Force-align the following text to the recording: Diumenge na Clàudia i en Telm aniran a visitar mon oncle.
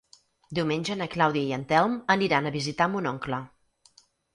Diumenge 0.59 0.95
na 1.01 1.07
Clàudia 1.17 1.49
i 1.51 1.53
en 1.59 1.67
Telm 1.75 1.95
aniran 2.17 2.49
a 2.49 2.57
visitar 2.59 2.93
mon 2.97 3.15
oncle. 3.15 3.47